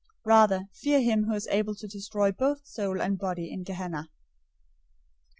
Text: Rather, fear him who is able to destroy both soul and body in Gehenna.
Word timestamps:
Rather, 0.25 0.65
fear 0.73 0.99
him 0.99 1.25
who 1.25 1.35
is 1.35 1.45
able 1.51 1.75
to 1.75 1.85
destroy 1.85 2.31
both 2.31 2.65
soul 2.65 2.99
and 2.99 3.19
body 3.19 3.51
in 3.53 3.61
Gehenna. 3.61 4.09